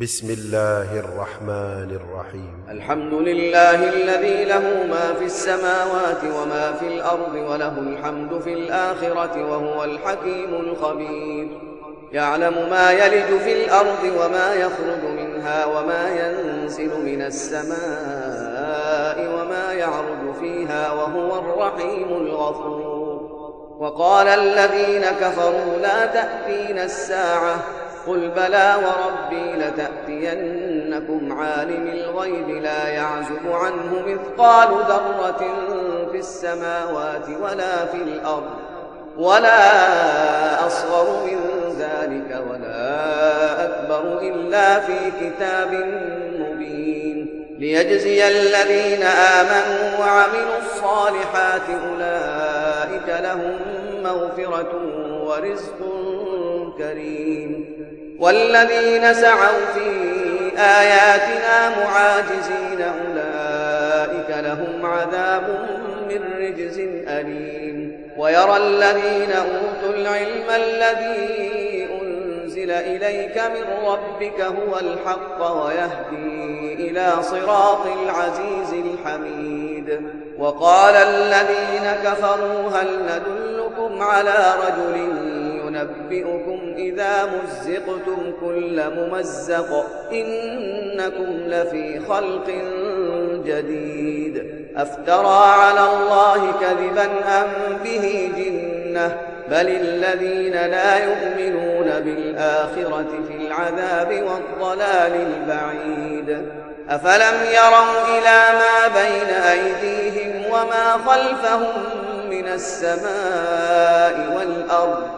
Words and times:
بسم 0.00 0.30
الله 0.30 0.98
الرحمن 0.98 1.98
الرحيم 2.00 2.64
الحمد 2.70 3.14
لله 3.14 3.74
الذي 3.88 4.44
له 4.44 4.86
ما 4.90 5.14
في 5.18 5.24
السماوات 5.24 6.24
وما 6.24 6.72
في 6.72 6.86
الأرض 6.86 7.34
وله 7.34 7.78
الحمد 7.78 8.40
في 8.40 8.52
الآخرة 8.52 9.50
وهو 9.50 9.84
الحكيم 9.84 10.54
الخبير 10.54 11.48
يعلم 12.12 12.70
ما 12.70 12.92
يلج 12.92 13.38
في 13.44 13.64
الأرض 13.64 14.04
وما 14.04 14.54
يخرج 14.54 15.04
منها 15.16 15.66
وما 15.66 16.08
ينزل 16.08 16.90
من 17.04 17.22
السماء 17.22 19.18
وما 19.34 19.72
يعرج 19.72 20.34
فيها 20.40 20.92
وهو 20.92 21.38
الرحيم 21.38 22.08
الغفور 22.08 23.28
وقال 23.78 24.28
الذين 24.28 25.02
كفروا 25.20 25.76
لا 25.82 26.06
تأتين 26.06 26.78
الساعة 26.78 27.78
قل 28.08 28.28
بلى 28.28 28.74
وربي 28.76 29.52
لتأتينكم 29.52 31.32
عالم 31.32 31.86
الغيب 31.92 32.48
لا 32.48 32.88
يعزب 32.88 33.52
عنه 33.52 34.02
مثقال 34.06 34.68
ذرة 34.68 35.44
في 36.12 36.18
السماوات 36.18 37.26
ولا 37.42 37.86
في 37.86 37.96
الأرض 37.96 38.50
ولا 39.18 40.66
أصغر 40.66 41.24
من 41.24 41.40
ذلك 41.78 42.44
ولا 42.50 43.64
أكبر 43.64 44.18
إلا 44.22 44.80
في 44.80 44.98
كتاب 45.20 45.72
مبين 46.38 47.44
ليجزي 47.58 48.28
الذين 48.28 49.02
آمنوا 49.02 49.98
وعملوا 50.00 50.58
الصالحات 50.58 51.62
أولئك 51.90 53.22
لهم 53.22 53.58
مغفرة 54.02 54.72
ورزق 55.24 55.78
كريم 56.78 57.78
والذين 58.18 59.14
سعوا 59.14 59.66
في 59.74 59.90
آياتنا 60.58 61.68
معاجزين 61.84 62.82
أولئك 62.82 64.44
لهم 64.44 64.86
عذاب 64.86 65.68
من 66.08 66.20
رجز 66.38 66.78
أليم. 67.08 68.02
ويرى 68.16 68.56
الذين 68.56 69.32
أوتوا 69.32 69.94
العلم 69.96 70.50
الذي 70.50 71.88
أنزل 72.02 72.70
إليك 72.70 73.38
من 73.38 73.86
ربك 73.86 74.40
هو 74.40 74.78
الحق 74.78 75.64
ويهدي 75.64 76.74
إلى 76.74 77.12
صراط 77.22 77.86
العزيز 77.86 78.84
الحميد. 78.84 80.00
وقال 80.38 80.94
الذين 80.94 81.92
كفروا 82.04 82.70
هل 82.70 82.88
ندلكم 83.02 84.02
على 84.02 84.54
رجل 84.66 85.00
ينبئكم 85.80 86.74
إذا 86.76 87.24
مزقتم 87.24 88.32
كل 88.40 88.82
ممزق 88.96 89.86
إنكم 90.12 91.36
لفي 91.46 92.00
خلق 92.08 92.50
جديد. 93.44 94.58
أفترى 94.76 95.44
على 95.44 95.80
الله 95.80 96.52
كذبا 96.60 97.04
أم 97.40 97.76
به 97.84 98.32
جنة؟ 98.36 99.16
بل 99.50 99.68
الذين 99.68 100.52
لا 100.52 101.04
يؤمنون 101.04 102.00
بالآخرة 102.00 103.08
في 103.28 103.36
العذاب 103.46 104.08
والضلال 104.08 105.26
البعيد. 105.26 106.48
أفلم 106.90 107.34
يروا 107.52 108.18
إلى 108.18 108.58
ما 108.58 108.88
بين 108.88 109.34
أيديهم 109.34 110.44
وما 110.46 110.98
خلفهم 111.06 111.82
من 112.30 112.48
السماء 112.48 114.36
والأرض؟ 114.36 115.17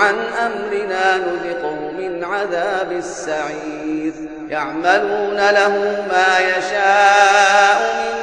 عن 0.00 0.16
أمرنا 0.46 1.16
نذقه 1.16 1.78
من 1.98 2.24
عذاب 2.24 2.92
السعير. 2.92 4.12
يعملون 4.48 5.50
له 5.50 6.04
ما 6.08 6.38
يشاء 6.38 7.78
من 7.96 8.14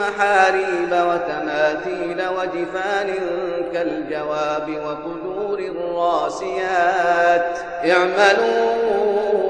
محاريب 0.00 0.92
وتماثيل 0.92 2.22
وجفان 2.28 3.14
كالجواب 3.72 4.66
وقدور 4.84 5.58
الراسيات. 5.58 7.58
اعملوا 7.90 8.68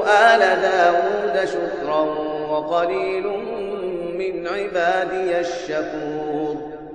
آل 0.07 0.43
داود 0.62 1.37
شكرا 1.49 2.03
وقليل 2.51 3.27
من 4.19 4.34
عبادي 4.47 5.31
الشكور. 5.41 6.18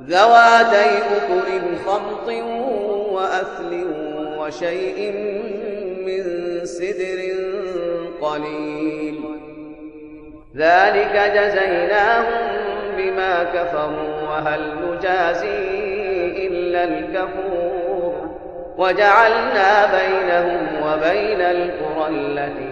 ذواتي 0.00 0.98
أكل 0.98 1.76
خمط 1.86 2.28
وأثل 3.12 3.86
وشيء 4.38 5.12
من 6.06 6.24
سدر 6.64 7.20
قليل. 8.20 9.20
ذلك 10.56 11.32
جزيناهم 11.34 12.52
بما 12.96 13.44
كفروا 13.44 14.22
وهل 14.28 14.60
نجازي 14.84 15.58
إلا 16.46 16.84
الكفور. 16.84 17.82
وجعلنا 18.78 19.86
بينهم 19.86 20.66
وبين 20.82 21.40
القرى 21.40 22.08
التي 22.08 22.71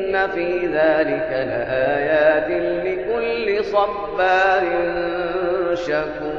في 0.17 0.67
ذلك 0.67 1.29
لآيات 1.31 2.49
لكل 2.85 3.65
صبار 3.65 4.63
شكور. 5.73 6.31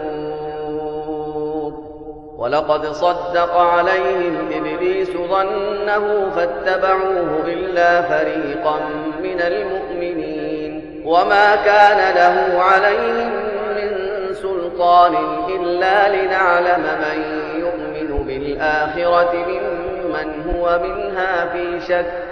ولقد 2.37 2.87
صدق 2.87 3.57
عليهم 3.57 4.49
إبليس 4.53 5.11
ظنه 5.11 6.31
فاتبعوه 6.37 7.43
إلا 7.47 8.03
فريقا 8.03 8.81
من 9.23 9.41
المؤمنين. 9.41 11.03
وما 11.07 11.57
كان 11.57 12.15
له 12.15 12.63
عليهم 12.63 13.33
من 13.77 13.91
سلطان 14.35 15.15
إلا 15.49 16.09
لنعلم 16.09 16.83
من 16.83 17.19
يؤمن 17.61 18.25
بالآخرة 18.27 19.35
ممن 19.47 20.29
هو 20.55 20.81
منها 20.83 21.47
في 21.47 21.81
شك. 21.81 22.31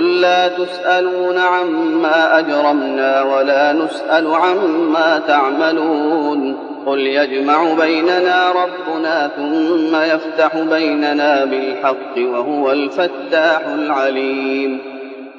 قل 0.00 0.20
لا 0.20 0.48
تسألون 0.48 1.38
عما 1.38 2.38
أجرمنا 2.38 3.22
ولا 3.22 3.72
نسأل 3.72 4.34
عما 4.34 5.22
تعملون 5.28 6.56
قل 6.86 6.98
يجمع 6.98 7.74
بيننا 7.74 8.52
ربنا 8.52 9.30
ثم 9.36 9.96
يفتح 9.96 10.56
بيننا 10.56 11.44
بالحق 11.44 12.18
وهو 12.18 12.72
الفتاح 12.72 13.60
العليم 13.66 14.78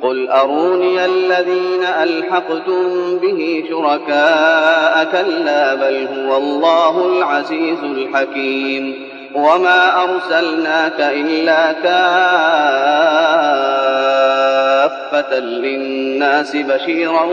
قل 0.01 0.29
أروني 0.29 1.05
الذين 1.05 1.83
ألحقتم 2.03 3.17
به 3.21 3.63
شركاء 3.69 5.03
كلا 5.11 5.75
بل 5.75 6.07
هو 6.07 6.37
الله 6.37 7.17
العزيز 7.17 7.83
الحكيم 7.83 8.95
وما 9.35 10.03
أرسلناك 10.03 10.99
إلا 10.99 11.71
كافة 11.71 13.11
للناس 15.33 16.55
بشيرا 16.55 17.23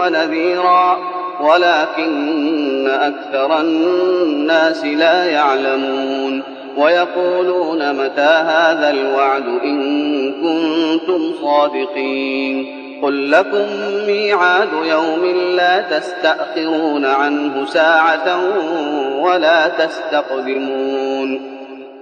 ونذيرا 0.00 0.98
ولكن 1.40 2.88
أكثر 2.88 3.60
الناس 3.60 4.84
لا 4.84 5.24
يعلمون. 5.24 6.42
ويقولون 6.76 7.92
متى 7.92 8.20
هذا 8.20 8.90
الوعد 8.90 9.44
إن 9.64 10.32
كنتم 10.32 11.32
صادقين. 11.42 12.78
قل 13.02 13.30
لكم 13.30 13.66
ميعاد 14.06 14.68
يوم 14.84 15.24
لا 15.56 15.80
تستأخرون 15.80 17.04
عنه 17.04 17.66
ساعة 17.66 18.40
ولا 19.22 19.68
تستقدمون. 19.68 21.47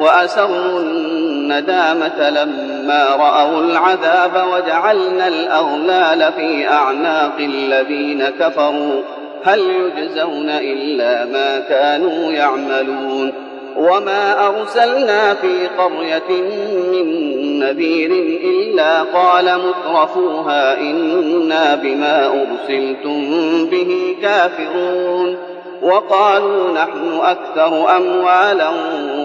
وأسروا 0.00 0.80
الندامة 0.80 2.30
لما 2.30 3.08
رأوا 3.16 3.60
العذاب 3.60 4.46
وجعلنا 4.52 5.28
الأغلال 5.28 6.32
في 6.32 6.68
أعناق 6.68 7.36
الذين 7.38 8.28
كفروا. 8.28 9.02
هل 9.44 9.60
يجزون 9.60 10.50
إلا 10.50 11.24
ما 11.24 11.58
كانوا 11.58 12.32
يعملون. 12.32 13.32
وما 13.76 14.46
أرسلنا 14.46 15.34
في 15.34 15.66
قرية 15.78 16.42
من 16.92 17.06
نذير 17.58 18.10
إلا 18.44 19.02
قال 19.02 19.58
مترفوها 19.58 20.78
إنا 20.80 21.74
بما 21.74 22.26
أرسلتم 22.26 23.20
به 23.66 24.16
كافرون. 24.22 25.36
وقالوا 25.82 26.72
نحن 26.72 27.20
أكثر 27.22 27.96
أموالا 27.96 28.70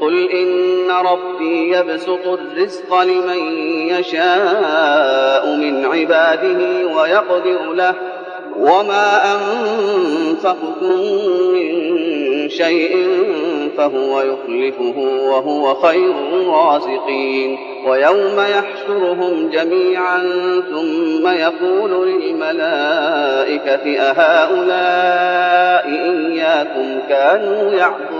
قل 0.00 0.30
إن 0.30 0.90
ربي 0.90 1.76
يبسط 1.76 2.26
الرزق 2.26 3.02
لمن 3.02 3.52
يشاء 3.88 5.56
من 5.56 5.84
عباده 5.86 6.86
ويقدر 6.96 7.72
له 7.72 7.94
وما 8.56 9.34
أنفقتم 9.34 11.00
من 11.52 12.48
شيء 12.48 13.06
فهو 13.76 14.20
يخلفه 14.20 14.98
وهو 15.30 15.74
خير 15.74 16.10
الرازقين 16.32 17.58
ويوم 17.86 18.40
يحشرهم 18.40 19.50
جميعا 19.50 20.22
ثم 20.70 21.28
يقول 21.28 22.08
للملائكة 22.08 24.00
أهؤلاء 24.00 25.86
إياكم 25.88 26.98
كانوا 27.08 27.72
يعبدون 27.72 28.19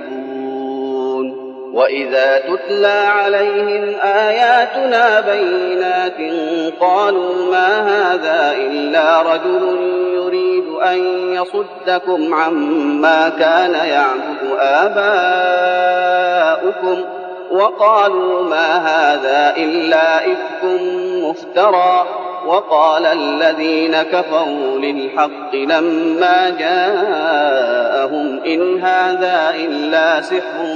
واذا 1.73 2.37
تتلى 2.37 2.87
عليهم 2.87 3.95
اياتنا 4.03 5.21
بينات 5.21 6.17
قالوا 6.79 7.51
ما 7.51 7.81
هذا 7.81 8.53
الا 8.57 9.21
رجل 9.21 9.77
يريد 10.13 10.67
ان 10.67 10.99
يصدكم 11.33 12.33
عما 12.33 13.29
كان 13.29 13.73
يعبد 13.73 14.57
اباؤكم 14.59 15.81
وقالوا 17.51 18.43
ما 18.43 18.77
هذا 18.77 19.53
الا 19.57 20.17
افك 20.17 20.63
مفترى 21.23 22.05
وقال 22.45 23.05
الذين 23.05 24.01
كفروا 24.01 24.79
للحق 24.79 25.55
لما 25.55 26.49
جاءهم 26.59 28.39
ان 28.45 28.79
هذا 28.79 29.53
الا 29.55 30.21
سحر 30.21 30.75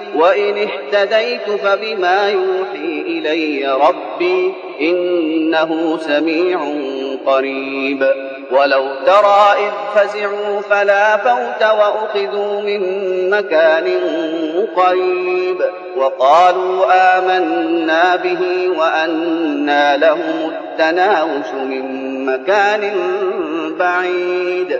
وإن 0.15 0.67
اهتديت 0.67 1.49
فبما 1.49 2.29
يوحي 2.29 3.01
إلي 3.07 3.77
ربي 3.87 4.53
إنه 4.81 5.97
سميع 5.97 6.59
قريب. 7.25 8.07
ولو 8.51 8.95
ترى 9.05 9.47
إذ 9.57 9.71
فزعوا 9.95 10.61
فلا 10.61 11.17
فوت 11.17 11.63
وأخذوا 11.63 12.61
من 12.61 12.81
مكان 13.29 13.99
قريب. 14.75 15.57
وقالوا 15.97 16.85
آمنا 17.17 18.15
به 18.15 18.69
وأنا 18.79 19.97
لهم 19.97 20.51
التناوش 20.51 21.53
من 21.53 21.85
مكان 22.25 22.93
بعيد. 23.79 24.79